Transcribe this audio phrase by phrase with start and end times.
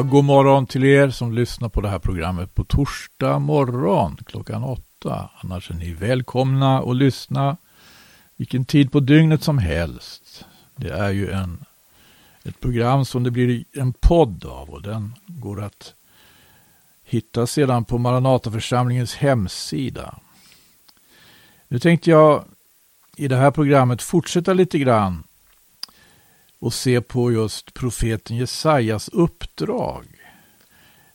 [0.00, 4.64] Ja, god morgon till er som lyssnar på det här programmet på torsdag morgon klockan
[4.64, 5.30] åtta.
[5.40, 7.56] Annars är ni välkomna att lyssna
[8.36, 10.44] vilken tid på dygnet som helst.
[10.76, 11.64] Det är ju en,
[12.42, 15.94] ett program som det blir en podd av och den går att
[17.04, 20.18] hitta sedan på Maranataförsamlingens hemsida.
[21.68, 22.44] Nu tänkte jag
[23.16, 25.22] i det här programmet fortsätta lite grann
[26.60, 30.06] och se på just profeten Jesajas uppdrag.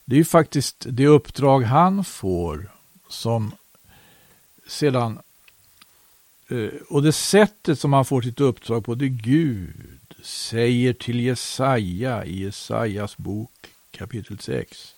[0.04, 2.70] Det är ju faktiskt det uppdrag han får
[3.08, 3.54] som
[4.66, 5.18] sedan
[6.48, 12.24] eh, och det sättet som han får sitt uppdrag på, det Gud säger till Jesaja
[12.24, 13.52] i Jesajas bok
[13.90, 14.94] kapitel 6.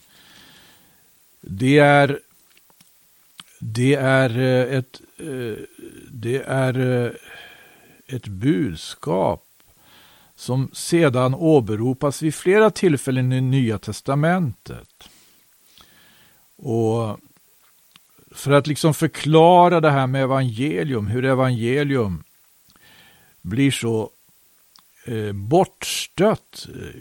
[1.40, 2.20] Det är,
[3.60, 5.64] det är eh, ett, eh,
[6.10, 7.16] det är
[8.06, 9.47] ett budskap
[10.38, 15.08] som sedan åberopas vid flera tillfällen i Nya Testamentet.
[16.56, 17.18] Och
[18.30, 22.24] för att liksom förklara det här med evangelium, hur evangelium
[23.42, 24.10] blir så
[25.04, 27.00] eh, bortstött, eh,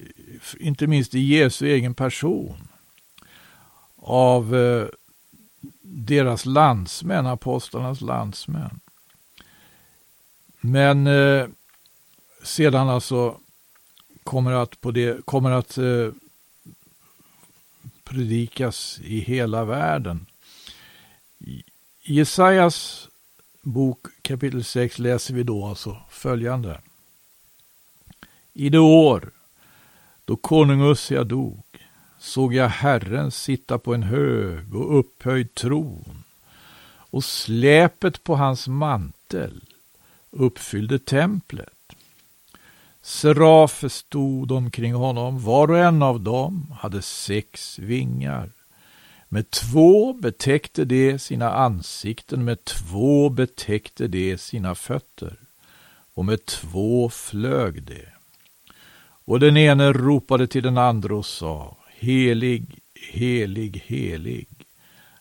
[0.59, 2.67] inte minst i Jesu egen person,
[3.95, 4.87] av eh,
[5.81, 8.79] deras landsmän, apostlarnas landsmän.
[10.61, 11.47] Men eh,
[12.43, 13.39] sedan alltså
[14.23, 16.11] kommer att, på det, kommer att eh,
[18.03, 20.25] predikas i hela världen.
[21.39, 21.63] I
[22.01, 23.09] Jesajas
[23.61, 26.81] bok kapitel 6 läser vi då alltså följande.
[28.53, 29.31] I det år
[30.25, 31.63] då konung Ussia dog
[32.19, 36.23] såg jag Herren sitta på en hög och upphöjd tron
[37.09, 39.61] och släpet på hans mantel
[40.31, 41.76] uppfyllde templet.
[43.07, 48.49] Serafer stod omkring honom, var och en av dem hade sex vingar.
[49.29, 55.35] Med två betäckte de sina ansikten, med två betäckte de sina fötter,
[56.13, 58.05] och med två flög de.
[59.25, 62.79] Och den ene ropade till den andra och sa, Helig,
[63.11, 64.47] helig, helig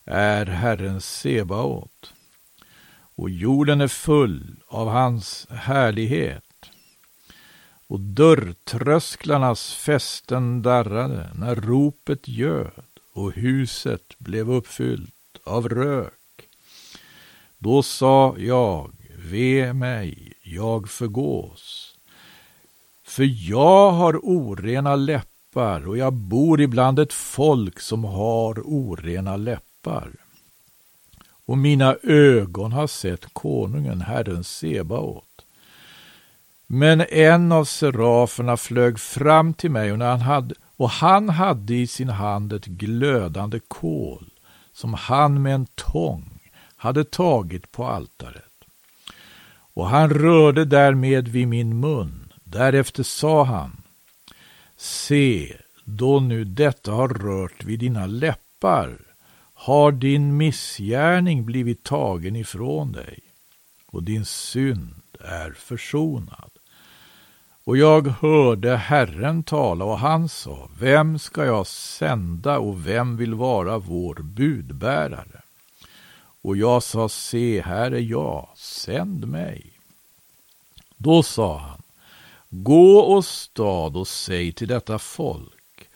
[0.05, 2.15] är Herren Sebaot,
[3.17, 6.46] och jorden är full av hans härlighet
[7.87, 16.49] och dörrtrösklarnas fästen darrade när ropet göd och huset blev uppfyllt av rök.
[17.59, 21.95] Då sa jag, ve mig, jag förgås.
[23.05, 30.13] För jag har orena läppar och jag bor ibland ett folk som har orena läppar.
[31.47, 35.46] Och mina ögon har sett konungen, Herren Sebaot.
[36.67, 41.75] Men en av seraferna flög fram till mig och, när han hade, och han hade
[41.75, 44.31] i sin hand ett glödande kol
[44.73, 46.41] som han med en tång
[46.77, 48.43] hade tagit på altaret.
[49.75, 52.33] Och han rörde därmed vid min mun.
[52.45, 53.83] Därefter sa han,
[54.77, 58.99] Se, då nu detta har rört vid dina läppar
[59.55, 63.19] har din missgärning blivit tagen ifrån dig
[63.87, 66.51] och din synd är försonad.
[67.67, 73.35] Och jag hörde Herren tala och han sa, vem ska jag sända och vem vill
[73.35, 75.43] vara vår budbärare?
[76.43, 79.73] Och jag sa, se, här är jag, sänd mig.
[80.97, 81.83] Då sa han,
[82.49, 85.89] gå och stad och säg till detta folk,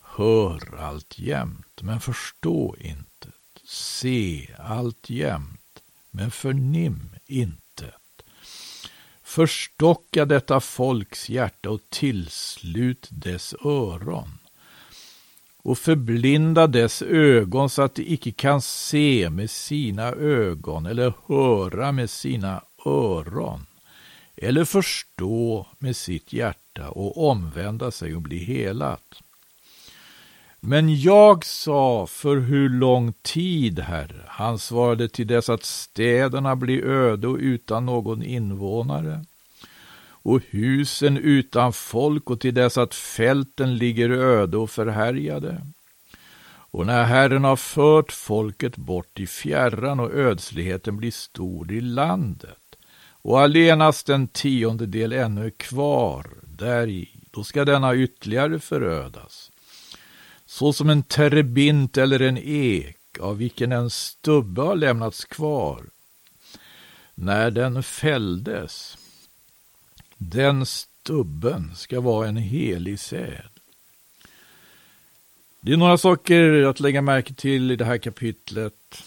[0.00, 3.28] hör alltjämt, men förstå inte,
[3.64, 7.63] se alltjämt, men förnim inte
[9.34, 14.38] Förstocka detta folks hjärta och tillslut dess öron
[15.62, 21.92] och förblinda dess ögon så att de icke kan se med sina ögon eller höra
[21.92, 23.66] med sina öron
[24.36, 29.22] eller förstå med sitt hjärta och omvända sig och bli helat.
[30.66, 34.24] Men jag sa, för hur lång tid, Herre?
[34.26, 39.24] Han svarade, till dess att städerna blir öde och utan någon invånare
[40.06, 45.66] och husen utan folk och till dess att fälten ligger öde och förhärjade.
[46.46, 52.76] Och när Herren har fört folket bort i fjärran och ödsligheten blir stor i landet
[53.22, 59.50] och allenast en tiondedel ännu är kvar däri, då ska denna ytterligare förödas
[60.54, 65.84] såsom en terebint eller en ek av vilken en stubbe har lämnats kvar.
[67.14, 68.98] När den fälldes,
[70.16, 73.48] den stubben ska vara en helig säd.
[75.60, 79.02] Det är några saker att lägga märke till i det här kapitlet.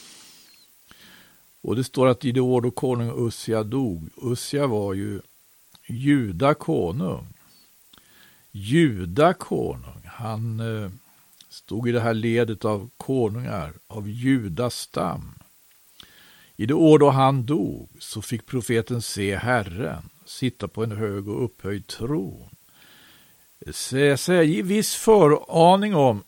[1.61, 5.21] Och det står att i det år då konung Ussia dog, Ussia var ju
[5.88, 7.27] Juda konung.
[8.51, 10.91] Juda konung, han eh,
[11.57, 15.33] stod i det här ledet av konungar av Judas stam.
[16.56, 21.27] I det år då han dog så fick profeten se Herren sitta på en hög
[21.27, 22.50] och upphöjd tron.
[24.18, 26.24] Säg viss föraning om,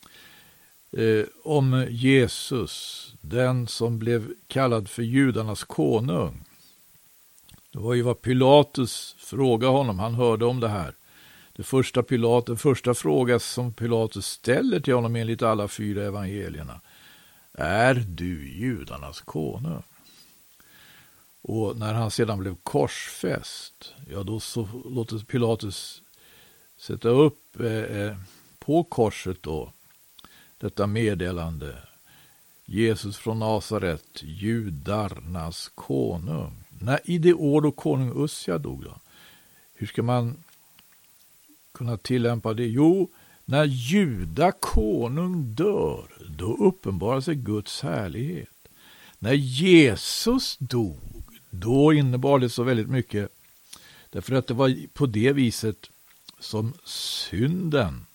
[0.96, 6.44] eh, om Jesus, den som blev kallad för judarnas konung.
[7.72, 10.94] Det var ju vad Pilatus frågade honom, han hörde om det här.
[11.60, 16.80] Det första Pilat, den första fråga som Pilatus ställer till honom enligt alla fyra evangelierna.
[17.52, 19.82] Är du judarnas konung?
[21.42, 26.02] Och när han sedan blev korsfäst, ja då så låter Pilatus
[26.78, 28.16] sätta upp eh, eh
[28.58, 29.72] på korset då
[30.58, 31.76] detta meddelande.
[32.64, 36.64] Jesus från Nasaret, judarnas konung.
[36.68, 38.98] När, I det år då konung Ussia dog då,
[39.74, 40.36] hur ska man
[41.80, 42.66] kunna tillämpa det?
[42.66, 43.10] Jo,
[43.44, 48.68] när juda konung dör, då uppenbarar sig Guds härlighet.
[49.18, 53.28] När Jesus dog, då innebar det så väldigt mycket.
[54.10, 55.90] Därför att det var på det viset
[56.40, 58.06] som synden,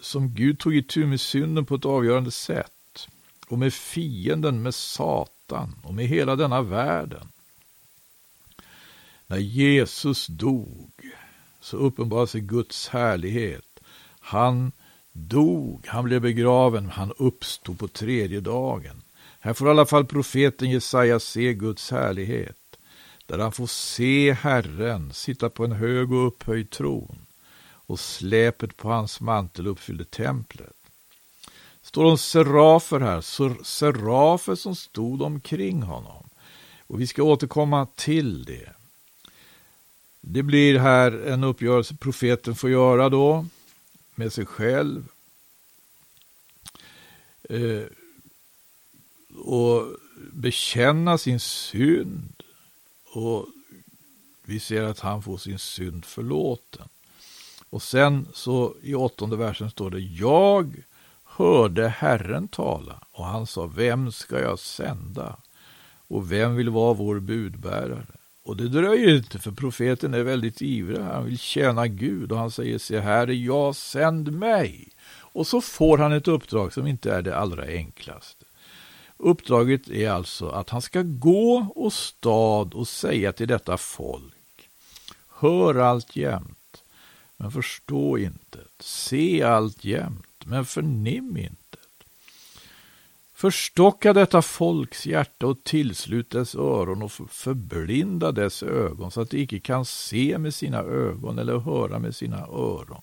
[0.00, 3.08] som Gud tog itu med synden på ett avgörande sätt.
[3.48, 7.28] Och med fienden, med Satan och med hela denna världen.
[9.26, 10.92] När Jesus dog
[11.62, 13.80] så uppenbarade sig Guds härlighet.
[14.20, 14.72] Han
[15.12, 19.02] dog, han blev begraven, han uppstod på tredje dagen.
[19.40, 22.78] Här får i alla fall profeten Jesaja se Guds härlighet,
[23.26, 27.18] där han får se Herren sitta på en hög och upphöjd tron
[27.86, 30.76] och släpet på hans mantel uppfyllde templet.
[31.82, 33.20] Står om serafer här,
[33.64, 36.28] serafer som stod omkring honom.
[36.86, 38.81] Och vi ska återkomma till det.
[40.24, 43.46] Det blir här en uppgörelse profeten får göra då
[44.14, 45.08] med sig själv.
[47.48, 47.84] Eh,
[49.44, 49.86] och
[50.32, 52.42] bekänna sin synd.
[53.12, 53.46] Och
[54.44, 56.88] vi ser att han får sin synd förlåten.
[57.70, 60.84] Och sen så i åttonde versen står det Jag
[61.24, 65.36] hörde Herren tala och han sa Vem ska jag sända?
[66.08, 68.21] Och vem vill vara vår budbärare?
[68.44, 70.98] Och det dröjer inte för profeten är väldigt ivrig.
[70.98, 74.88] Han vill tjäna Gud och han säger Se här är jag, sänd mig.
[75.18, 78.44] Och så får han ett uppdrag som inte är det allra enklaste.
[79.16, 84.68] Uppdraget är alltså att han ska gå och stad och säga till detta folk.
[85.28, 86.84] Hör allt jämt,
[87.36, 88.58] men förstå inte.
[88.80, 91.61] Se allt jämt, men förnim inte.
[93.42, 99.42] Förstocka detta folks hjärta och tillslut dess öron och förblinda dess ögon så att de
[99.42, 103.02] icke kan se med sina ögon eller höra med sina öron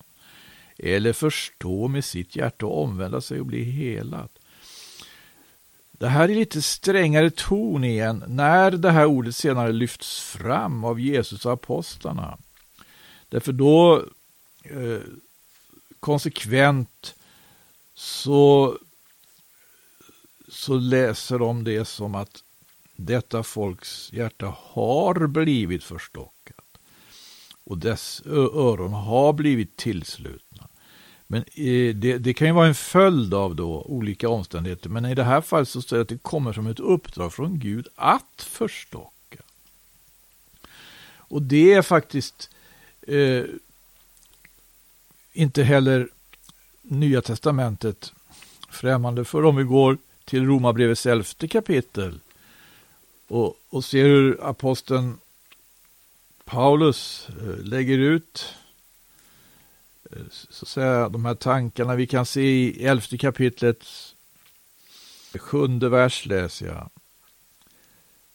[0.78, 4.32] eller förstå med sitt hjärta och omvända sig och bli helat.
[5.92, 11.00] Det här är lite strängare ton igen när det här ordet senare lyfts fram av
[11.00, 12.38] Jesus och apostlarna.
[13.30, 14.04] Därför då
[14.64, 15.02] eh,
[16.00, 17.16] konsekvent
[17.96, 18.78] så
[20.50, 22.44] så läser de det som att
[22.96, 26.66] detta folks hjärta har blivit förstockat
[27.64, 30.68] och dess öron har blivit tillslutna.
[31.28, 35.16] Men eh, det, det, kan ju vara en följd av då olika omständigheter, men i
[35.16, 38.48] det här fallet så står det att det kommer som ett uppdrag från Gud att
[38.50, 39.44] förstocka.
[41.12, 42.50] Och det är faktiskt
[43.02, 43.44] eh,
[45.34, 46.10] inte heller
[46.82, 48.14] Nya Testamentet
[48.70, 49.98] främmande för om vi går
[50.30, 52.20] till Romarbrevets elfte kapitel
[53.28, 55.18] och, och ser hur aposteln
[56.46, 58.56] Paulus eh, lägger ut
[60.12, 61.96] eh, så att säga, de här tankarna.
[61.96, 63.86] Vi kan se i elfte kapitlet,
[65.36, 66.90] sjunde vers läser jag.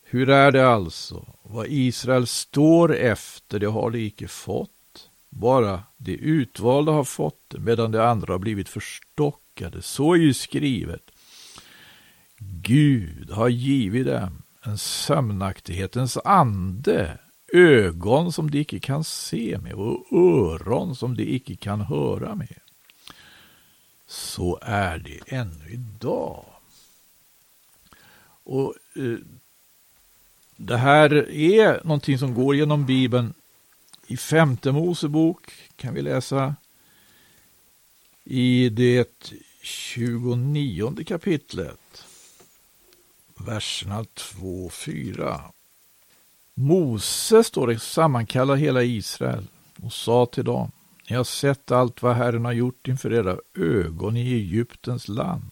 [0.02, 1.26] Hur är det alltså?
[1.42, 5.10] Vad Israel står efter, det har de icke fått.
[5.28, 9.82] Bara de utvalda har fått det, medan de andra har blivit förstockade.
[9.82, 11.10] Så är ju skrivet.
[12.62, 17.18] Gud har givit dem en sömnaktighetens ande,
[17.52, 22.58] ögon som de icke kan se med och öron som de icke kan höra med.
[24.06, 26.44] Så är det ännu idag.
[28.44, 29.18] Och eh,
[30.56, 33.34] Det här är någonting som går genom Bibeln.
[34.06, 36.54] I femte Mosebok kan vi läsa
[38.24, 39.28] i det
[39.62, 42.03] 29 kapitlet,
[43.44, 45.40] verserna 2 4.
[46.54, 49.46] Mose, står det, sammankallar hela Israel
[49.82, 50.70] och sa till dem,
[51.10, 55.50] ni har sett allt vad Herren har gjort inför era ögon i Egyptens land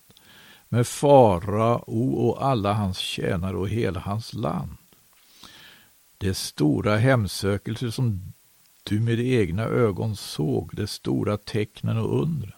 [0.68, 4.76] med farao och alla hans tjänare och hela hans land.
[6.18, 8.32] Det stora hemsökelser som
[8.82, 12.52] du med egna ögon såg, de stora tecknen och undren.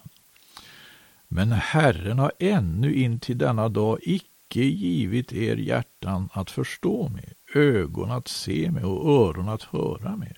[1.27, 7.09] Men Herren har ännu in till denna dag icke icke givit er hjärtan att förstå
[7.09, 10.37] med, ögon att se med och öron att höra med.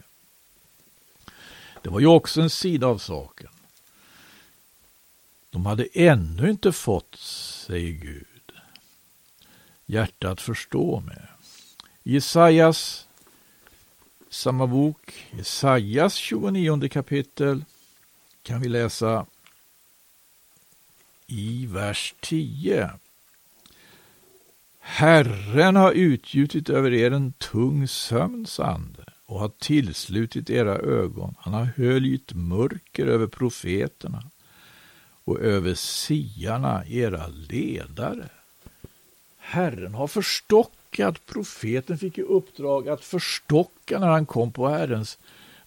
[1.82, 3.50] Det var ju också en sida av saken.
[5.50, 8.52] De hade ännu inte fått, säger Gud,
[9.86, 11.28] hjärta att förstå med.
[12.04, 13.08] Jesajas,
[14.30, 17.66] samma bok, Jesajas 29 kapitel,
[18.44, 19.26] kan vi läsa
[21.28, 22.92] i vers 10.
[24.89, 31.36] Herren har utgjutit över er en tung sömns ande och har tillslutit era ögon.
[31.39, 34.24] Han har höljt mörker över profeterna
[35.24, 38.29] och över siarna, era ledare.
[39.38, 41.25] Herren har förstockat.
[41.25, 45.17] Profeten fick i uppdrag att förstocka när han kom på Herrens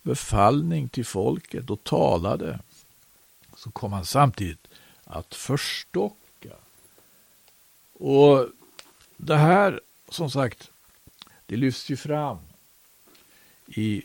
[0.02, 2.58] befallning till folket och talade.
[3.56, 4.68] Så kom han samtidigt
[5.04, 6.54] att förstocka.
[7.92, 8.48] Och
[9.22, 10.70] det här, som sagt,
[11.46, 12.38] det lyfts ju fram
[13.66, 14.02] i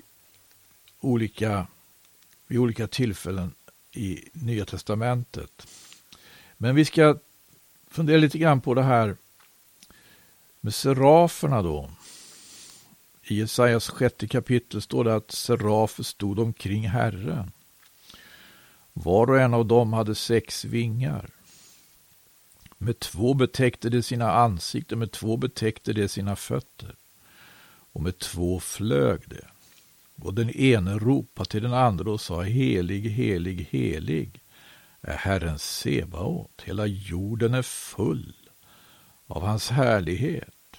[1.00, 1.68] olika,
[2.48, 3.54] vid olika tillfällen
[3.92, 5.68] i Nya Testamentet.
[6.58, 7.18] Men vi ska
[7.88, 9.18] fundera lite grann på det här
[10.62, 11.92] med seraferna då.
[13.24, 17.52] I Jesajas sjätte kapitel står det att serafer stod omkring Herren.
[18.94, 21.35] Var och en av dem hade sex vingar.
[22.86, 26.96] Med två betäckte de sina ansikten, med två betäckte de sina fötter
[27.94, 29.42] och med två flög de.
[30.26, 34.42] Och den ene ropade till den andra och sa helig, helig, helig
[35.02, 36.62] är Herren Sebaot.
[36.66, 38.36] Hela jorden är full
[39.28, 40.78] av hans härlighet.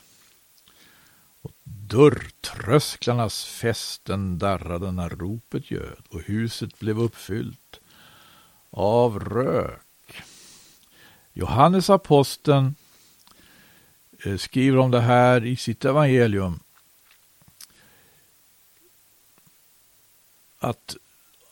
[1.42, 7.80] Och dörrtrösklarnas fästen darrade när ropet ljöd och huset blev uppfyllt
[8.70, 9.85] av rök.
[11.36, 12.74] Johannes aposteln
[14.24, 16.60] eh, skriver om det här i sitt evangelium
[20.58, 20.96] att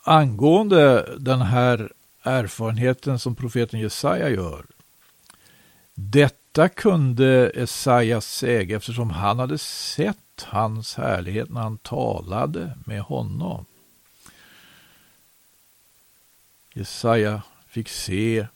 [0.02, 4.66] angående den här erfarenheten som profeten Jesaja gör.
[5.94, 13.64] Detta kunde Jesaja säga eftersom han hade sett hans härlighet när han talade med honom.
[16.72, 18.46] Jesaja fick se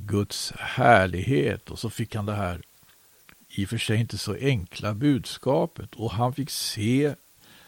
[0.00, 2.62] Guds härlighet och så fick han det här
[3.48, 7.14] i och för sig inte så enkla budskapet och han fick se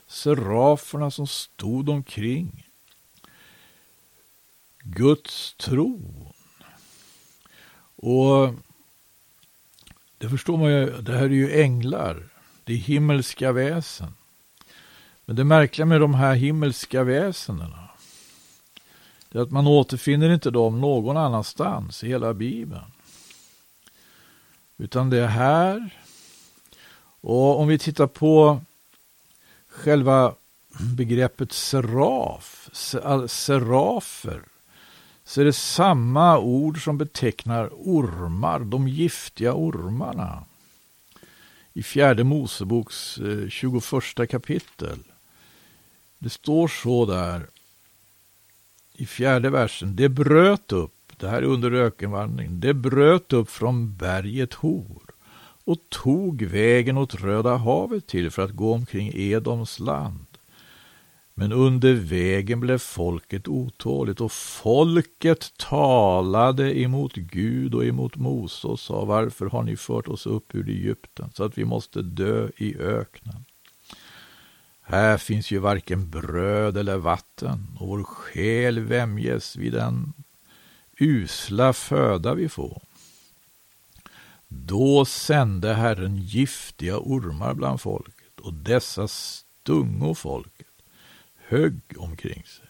[0.06, 2.66] seraferna som stod omkring
[4.82, 6.26] Guds tron.
[7.96, 8.54] Och
[10.18, 12.28] det förstår man ju, det här är ju änglar,
[12.64, 14.14] det är himmelska väsen.
[15.24, 17.89] Men det märkliga med de här himmelska väsendena
[19.32, 22.92] det är att man återfinner inte dem någon annanstans i hela Bibeln.
[24.78, 25.90] Utan det är här.
[27.20, 28.60] Och om vi tittar på
[29.68, 30.34] själva
[30.96, 32.70] begreppet seraf,
[33.28, 34.42] serafer,
[35.24, 40.44] så är det samma ord som betecknar ormar, de giftiga ormarna.
[41.72, 44.98] I fjärde Moseboks eh, 21 kapitel.
[46.18, 47.46] Det står så där
[49.00, 49.96] i fjärde versen.
[49.96, 55.02] Det bröt upp, det här är under ökenvandringen, det bröt upp från berget Hor
[55.64, 60.26] och tog vägen åt Röda havet till för att gå omkring Edoms land.
[61.34, 68.80] Men under vägen blev folket otåligt och folket talade emot Gud och emot Mose och
[68.80, 72.76] sa varför har ni fört oss upp ur Egypten så att vi måste dö i
[72.76, 73.44] öknen.
[74.90, 80.12] Här finns ju varken bröd eller vatten och vår själ vämjes vid den
[80.98, 82.82] usla föda vi får.
[84.48, 90.66] Då sände Herren giftiga ormar bland folket och dessa stungo folket,
[91.36, 92.66] högg omkring sig.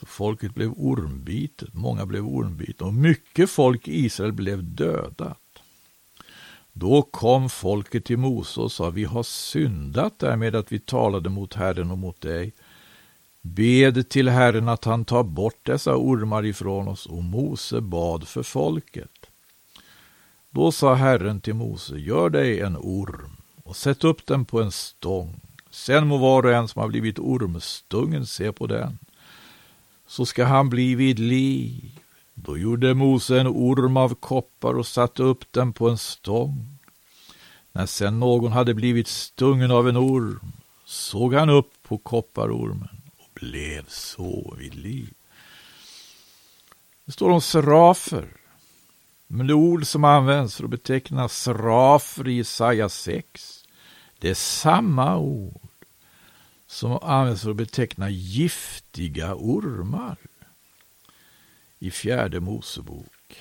[0.00, 5.39] Så folket blev ormbitet, många blev ormbitna och mycket folk i Israel blev dödat.
[6.72, 11.54] Då kom folket till Mose och sa, vi har syndat därmed att vi talade mot
[11.54, 12.52] Herren och mot dig.
[13.42, 18.42] Bed till Herren att han tar bort dessa ormar ifrån oss och Mose bad för
[18.42, 19.26] folket.
[20.50, 24.72] Då sa Herren till Mose, gör dig en orm och sätt upp den på en
[24.72, 25.40] stång.
[25.70, 28.98] Sen må var och en som har blivit ormstungen se på den.
[30.06, 31.99] Så ska han bli vid liv.
[32.50, 36.78] Då gjorde Mose en orm av koppar och satte upp den på en stång.
[37.72, 40.52] När sen någon hade blivit stungen av en orm
[40.84, 45.14] såg han upp på kopparormen och blev så vid liv.
[47.04, 48.28] Det står om serafer.
[49.26, 53.64] Men det ord som används för att beteckna serafer i Jesaja 6,
[54.18, 55.60] det är samma ord
[56.66, 60.16] som används för att beteckna giftiga ormar
[61.80, 63.36] i fjärde Mosebok.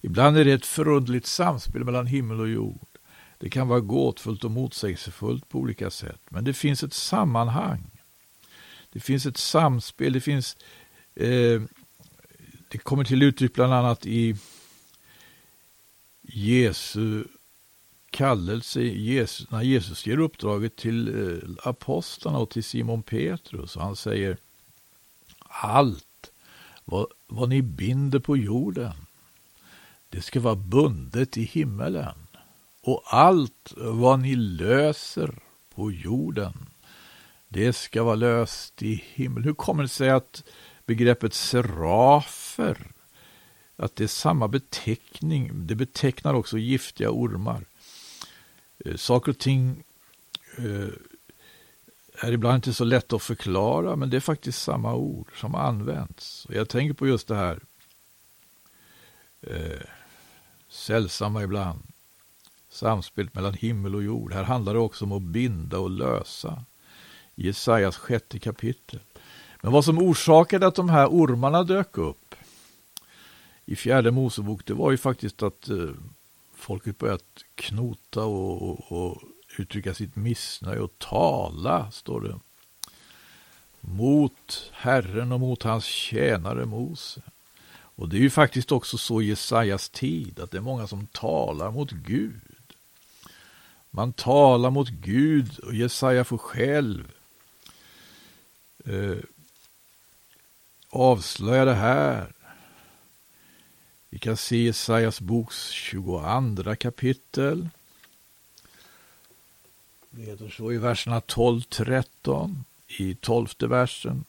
[0.00, 2.86] Ibland är det ett förundligt samspel mellan himmel och jord.
[3.38, 7.90] Det kan vara gåtfullt och motsägelsefullt på olika sätt, men det finns ett sammanhang.
[8.92, 10.56] Det finns ett samspel, det finns
[11.14, 11.62] eh,
[12.68, 14.36] det kommer till uttryck bland annat i
[16.22, 17.24] Jesu
[18.10, 23.76] kallelse, Jesus, när Jesus ger uppdraget till eh, apostlarna och till Simon Petrus.
[23.76, 24.36] Och han säger
[25.38, 26.05] allt
[26.88, 28.92] vad, vad ni binder på jorden,
[30.08, 32.14] det ska vara bundet i himmelen.
[32.82, 35.38] Och allt vad ni löser
[35.74, 36.52] på jorden,
[37.48, 39.44] det ska vara löst i himmelen.
[39.44, 40.44] Hur kommer det sig att
[40.86, 42.86] begreppet serafer,
[43.76, 47.64] att det är samma beteckning, det betecknar också giftiga ormar.
[48.84, 49.82] Eh, saker och ting
[50.58, 50.88] eh,
[52.26, 56.44] är ibland inte så lätt att förklara, men det är faktiskt samma ord som används.
[56.44, 57.60] Och jag tänker på just det här
[59.40, 59.86] eh,
[60.68, 61.82] sällsamma ibland,
[62.68, 64.32] samspelet mellan himmel och jord.
[64.32, 66.64] Här handlar det också om att binda och lösa.
[67.34, 69.00] I Jesajas sjätte kapitel.
[69.62, 72.34] Men vad som orsakade att de här ormarna dök upp
[73.64, 75.90] i fjärde Mosebok, det var ju faktiskt att eh,
[76.54, 79.22] folket börjat knota och, och, och
[79.60, 82.38] uttrycka sitt missnöje och tala, står det,
[83.80, 87.20] mot Herren och mot hans tjänare Mose.
[87.68, 91.06] Och det är ju faktiskt också så i Jesajas tid, att det är många som
[91.06, 92.40] talar mot Gud.
[93.90, 97.12] Man talar mot Gud och Jesaja får själv
[98.84, 99.16] eh,
[100.90, 102.32] avslöja det här.
[104.10, 107.68] Vi kan se Jesajas boks 22 kapitel.
[110.16, 112.54] Det heter så i verserna 12-13,
[112.98, 114.24] i tolfte versen.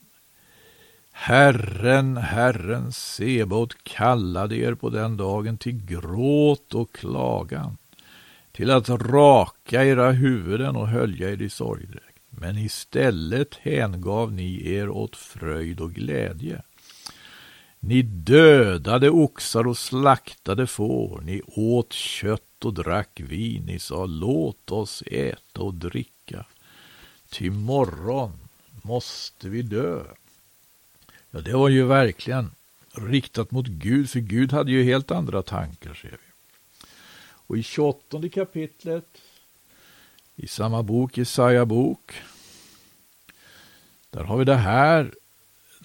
[1.12, 7.78] Herren, Herren Sebot kallade er på den dagen till gråt och klagan,
[8.52, 12.20] till att raka era huvuden och hölja er i sorgdräkt.
[12.30, 16.62] Men istället hängav ni er åt fröjd och glädje.
[17.88, 24.72] Ni dödade oxar och slaktade får, ni åt kött och drack vin, ni sa låt
[24.72, 26.46] oss äta och dricka,
[27.30, 28.32] ty morgon
[28.82, 30.04] måste vi dö.
[31.32, 32.52] Ja, det var ju verkligen
[32.92, 36.88] riktat mot Gud, för Gud hade ju helt andra tankar, ser vi.
[37.24, 39.18] Och i 28 kapitlet
[40.36, 42.14] i samma bok, Jesaja bok,
[44.10, 45.14] där har vi det här,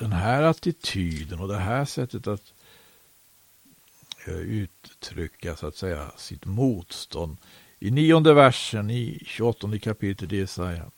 [0.03, 2.53] den här attityden och det här sättet att
[4.27, 7.37] eh, uttrycka så att säga sitt motstånd.
[7.79, 10.91] I nionde versen i 28 kapitlet i Jesaja.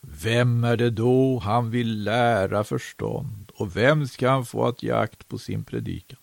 [0.00, 4.90] Vem är det då han vill lära förstånd och vem ska han få att ge
[4.90, 6.18] akt på sin predikan?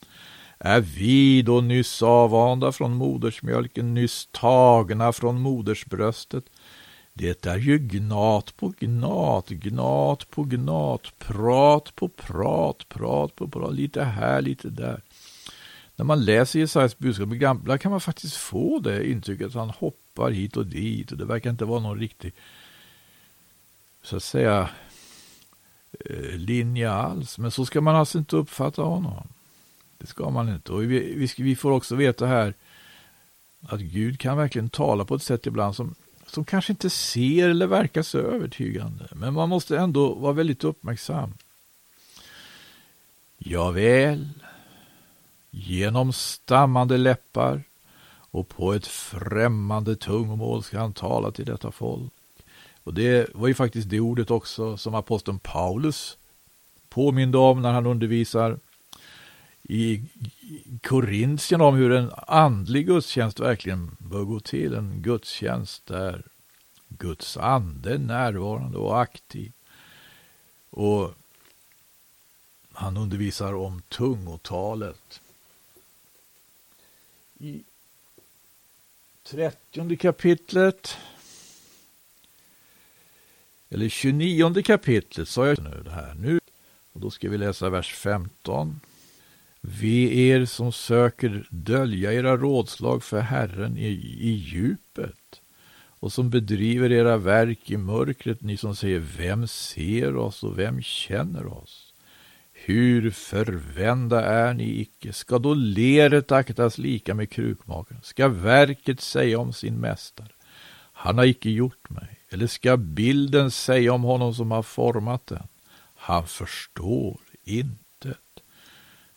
[0.58, 6.46] Är vi då nyss avvanda från modersmjölken, nyss tagna från modersbröstet?
[7.14, 13.74] Det är ju gnat på gnat, gnat på gnat, prat på prat, prat på prat,
[13.74, 15.02] lite här, lite där.
[15.96, 19.70] När man läser Jesajas budskap i gamla kan man faktiskt få det intrycket att han
[19.70, 22.34] hoppar hit och dit och det verkar inte vara någon riktig,
[24.02, 24.70] så att säga,
[26.10, 27.38] eh, linje alls.
[27.38, 29.28] Men så ska man alltså inte uppfatta honom.
[29.98, 30.72] Det ska man inte.
[30.72, 32.54] Och vi, vi, vi får också veta här
[33.62, 35.96] att Gud kan verkligen tala på ett sätt ibland som
[36.34, 39.08] som kanske inte ser eller verkar så övertygande.
[39.12, 41.34] Men man måste ändå vara väldigt uppmärksam.
[43.38, 44.30] Javäl,
[45.52, 47.64] genom stammande läppar
[48.16, 52.12] och på ett främmande tungomål ska han tala till detta folk.
[52.84, 56.18] Och det var ju faktiskt det ordet också som aposteln Paulus
[56.90, 58.60] påminde om när han undervisar
[59.64, 60.04] i
[60.82, 64.74] Korintien om hur en andlig gudstjänst verkligen bör gå till.
[64.74, 66.24] En gudstjänst där
[66.88, 69.52] Guds ande är närvarande och aktiv.
[70.70, 71.14] Och
[72.72, 75.22] han undervisar om tungotalet.
[77.38, 77.64] I
[79.24, 80.98] trettionde kapitlet
[83.70, 86.40] eller 29 kapitlet sa jag nu det här nu.
[86.94, 88.80] Och då ska vi läsa vers 15.
[89.66, 93.88] Ve er som söker dölja era rådslag för Herren i,
[94.20, 95.42] i djupet
[96.04, 100.82] och som bedriver era verk i mörkret, ni som säger vem ser oss och vem
[100.82, 101.94] känner oss?
[102.52, 105.14] Hur förvända är ni icke?
[105.14, 108.02] Ska då leret aktas lika med krukmakaren?
[108.04, 110.32] Ska verket säga om sin mästare?
[110.94, 112.20] Han har icke gjort mig.
[112.30, 115.48] Eller ska bilden säga om honom som har format den?
[115.96, 118.43] Han förstår intet.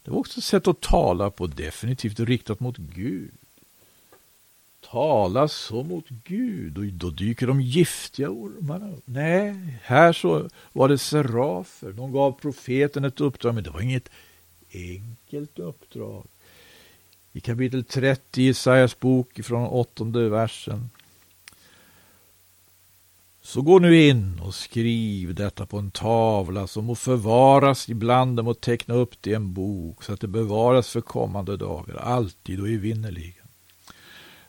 [0.06, 3.30] Det var också ett sätt att tala på, definitivt riktat mot Gud.
[4.90, 9.02] Tala så mot Gud, och då dyker de giftiga ormarna upp.
[9.04, 11.92] Nej, här så var det serafer.
[11.92, 14.08] De gav profeten ett uppdrag, men det var inget
[14.74, 16.26] enkelt uppdrag.
[17.32, 20.90] I kapitel 30 i Isaias bok från åttonde versen
[23.46, 28.48] så gå nu in och skriv detta på en tavla som må förvaras ibland dem
[28.48, 32.60] och teckna upp det i en bok så att det bevaras för kommande dagar, alltid
[32.60, 33.46] och evinnerligen.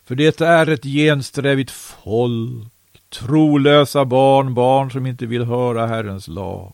[0.04, 2.72] För det är ett gensträvigt folk,
[3.08, 6.72] trolösa barn, barn som inte vill höra Herrens lag,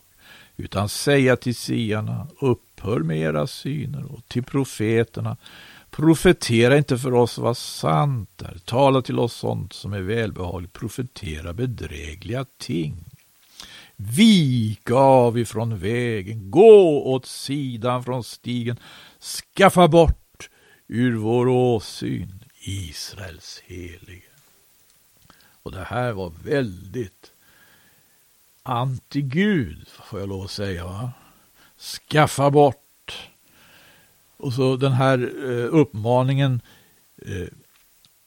[0.56, 5.36] utan säga till siarna, upphör med era syner och till profeterna,
[5.96, 8.58] Profetera inte för oss vad sant är.
[8.64, 10.72] Tala till oss sånt som är välbehagligt.
[10.72, 13.04] Profetera bedrägliga ting.
[13.96, 16.50] Vik av ifrån vägen.
[16.50, 18.76] Gå åt sidan från stigen.
[19.20, 20.50] Skaffa bort
[20.88, 24.32] ur vår åsyn Israels helige.
[25.62, 27.32] Och det här var väldigt
[28.62, 30.84] anti-Gud, får jag lov att säga.
[30.84, 31.12] Va?
[31.78, 32.83] Skaffa bort
[34.44, 36.62] och så den här eh, uppmaningen
[37.26, 37.48] eh,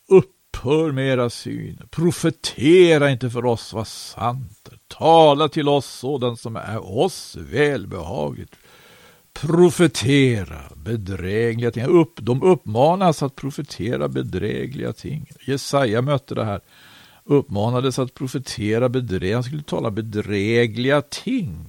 [0.09, 4.79] Upphör med era syner, profetera inte för oss vad sant är.
[4.87, 8.55] Tala till oss sådant som är oss välbehagligt.
[9.33, 11.83] Profetera bedrägliga ting.
[11.83, 15.29] Upp, de uppmanas att profetera bedrägliga ting.
[15.47, 16.61] Jesaja mötte det här.
[17.23, 21.65] Uppmanades att profetera bedrägliga, han skulle tala bedrägliga ting.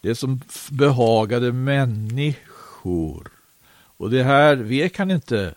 [0.00, 0.40] Det som
[0.70, 3.30] behagade människor.
[3.96, 5.54] Och det här vek han inte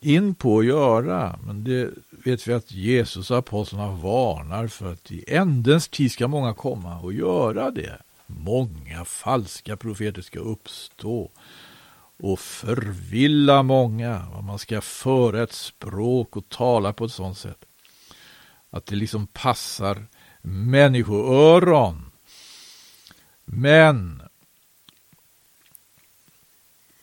[0.00, 1.38] in på att göra.
[1.46, 6.28] Men det vet vi att Jesus och apostlarna varnar för att i ändens tid ska
[6.28, 7.98] många komma och göra det.
[8.26, 11.30] Många falska profeter ska uppstå
[12.22, 14.26] och förvilla många.
[14.42, 17.64] Man ska föra ett språk och tala på ett sådant sätt
[18.70, 20.06] att det liksom passar
[20.42, 22.10] människoöron.
[23.44, 24.22] Men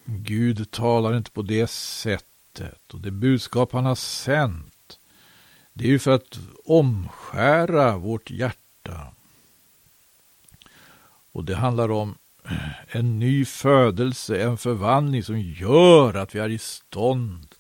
[0.09, 2.93] Gud talar inte på det sättet.
[2.93, 4.99] Och det budskap han har sänt,
[5.73, 9.13] det är ju för att omskära vårt hjärta.
[11.31, 12.15] Och det handlar om
[12.87, 17.55] en ny födelse, en förvandling som gör att vi är i stånd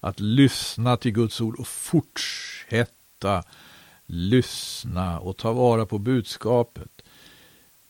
[0.00, 3.44] att lyssna till Guds ord och fortsätta
[4.06, 6.91] lyssna och ta vara på budskapet.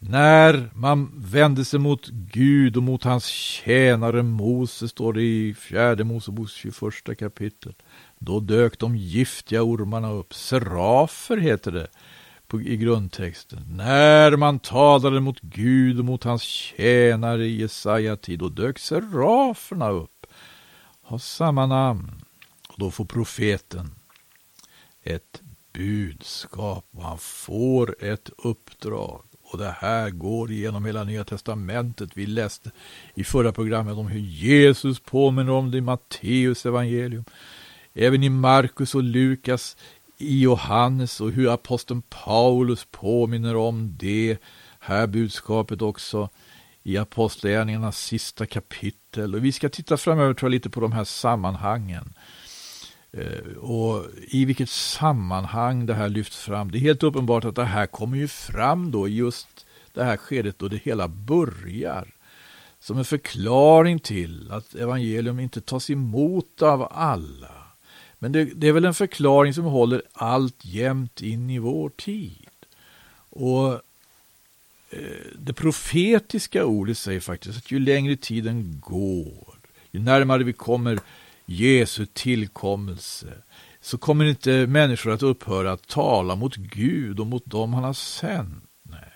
[0.09, 6.05] När man vände sig mot Gud och mot hans tjänare Mose, står det i fjärde
[6.05, 7.75] Moseboks 21 kapitel.
[8.19, 10.35] Då dök de giftiga ormarna upp.
[10.35, 11.87] Serafer heter det
[12.47, 13.65] på, i grundtexten.
[13.77, 19.91] När man talade mot Gud och mot hans tjänare i Jesaja tid, då dök seraferna
[19.91, 20.27] upp.
[21.03, 22.25] Har samma namn.
[22.69, 23.91] Och då får profeten
[25.03, 29.23] ett budskap och han får ett uppdrag.
[29.53, 32.11] Och det här går igenom hela Nya Testamentet.
[32.15, 32.71] Vi läste
[33.15, 37.25] i förra programmet om hur Jesus påminner om det i Matteus evangelium.
[37.95, 39.77] Även i Markus och Lukas,
[40.19, 44.39] i Johannes och hur aposteln Paulus påminner om det
[44.79, 46.29] här budskapet också
[46.83, 49.35] i Apostlagärningarnas sista kapitel.
[49.35, 52.15] Och vi ska titta framöver tror jag, lite på de här sammanhangen.
[53.17, 56.71] Eh, och i vilket sammanhang det här lyfts fram.
[56.71, 60.59] Det är helt uppenbart att det här kommer ju fram då just det här skedet
[60.59, 62.09] då det hela börjar.
[62.81, 67.63] Som en förklaring till att evangelium inte tas emot av alla.
[68.19, 72.49] Men det, det är väl en förklaring som håller allt jämt in i vår tid.
[73.31, 73.73] Och
[74.91, 79.59] eh, det profetiska ordet säger faktiskt att ju längre tiden går,
[79.91, 81.01] ju närmare vi kommer
[81.53, 83.33] Jesu tillkommelse
[83.81, 87.93] så kommer inte människor att upphöra att tala mot Gud och mot dem han har
[87.93, 88.65] sänt.
[88.83, 89.13] Nej.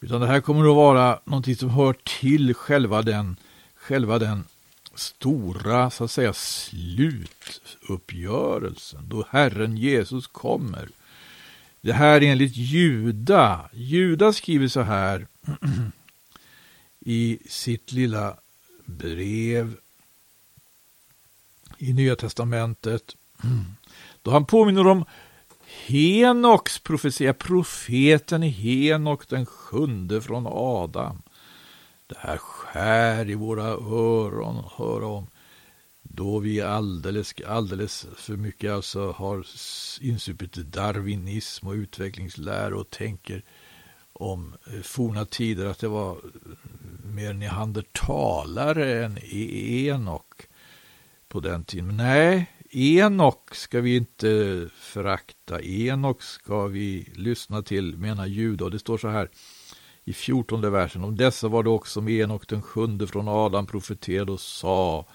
[0.00, 3.36] Utan det här kommer att vara någonting som hör till själva den,
[3.74, 4.44] själva den
[4.94, 10.88] stora, så att säga, slutuppgörelsen, då Herren Jesus kommer.
[11.80, 13.70] Det här enligt Juda.
[13.72, 15.26] Juda skriver så här
[17.00, 18.36] i sitt lilla
[18.86, 19.76] brev
[21.78, 23.16] i Nya Testamentet.
[24.22, 25.04] Då han påminner om
[25.86, 31.22] Henoks profetia, profeten Henok, den sjunde från Adam.
[32.06, 35.26] Det här skär i våra öron att höra om
[36.02, 39.46] då vi alldeles, alldeles för mycket alltså har
[40.00, 43.42] insupit darwinism och utvecklingslära och tänker
[44.12, 46.18] om eh, forna tider att det var
[47.04, 50.47] mer neandertalare än e- Enok
[51.28, 51.86] på den tiden.
[51.86, 55.62] Men nej, Enok ska vi inte förakta.
[55.62, 58.64] Enok ska vi lyssna till, menar Juda.
[58.64, 59.28] Och det står så här
[60.04, 61.04] i fjortonde versen.
[61.04, 65.06] Om dessa var det också med Enok den sjunde från Adam profeterade och sa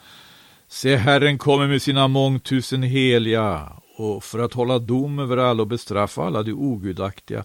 [0.67, 5.67] Se, Herren kommer med sina mångtusen heliga och för att hålla dom över alla och
[5.67, 7.43] bestraffa alla de ogudaktiga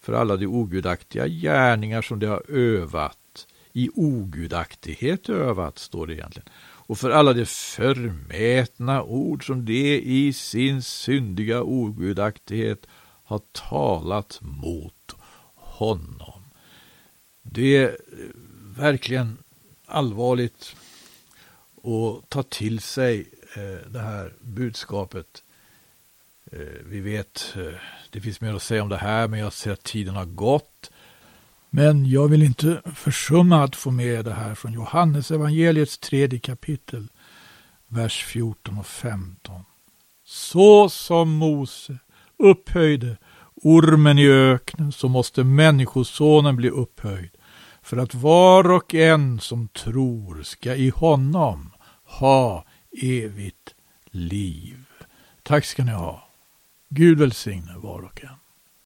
[0.00, 6.48] för alla de ogudaktiga gärningar som de har övat i ogudaktighet övat, står det egentligen
[6.88, 12.86] och för alla de förmätna ord som de i sin syndiga ogudaktighet
[13.24, 15.14] har talat mot
[15.54, 16.42] honom.
[17.42, 17.96] Det är eh,
[18.76, 19.36] verkligen
[19.86, 20.76] allvarligt
[21.76, 25.42] att ta till sig eh, det här budskapet.
[26.52, 27.54] Eh, vi vet,
[28.10, 30.90] det finns mer att säga om det här, men jag ser att tiden har gått.
[31.70, 37.08] Men jag vill inte försumma att få med det här från Johannes evangeliets tredje kapitel,
[37.88, 39.64] vers 14 och 15.
[40.24, 41.98] Så som Mose
[42.38, 43.16] upphöjde
[43.54, 47.30] ormen i öknen så måste människosonen bli upphöjd
[47.82, 51.72] för att var och en som tror ska i honom
[52.04, 52.64] ha
[53.02, 53.74] evigt
[54.10, 54.84] liv.
[55.42, 56.28] Tack ska ni ha.
[56.88, 58.37] Gud välsigne var och en.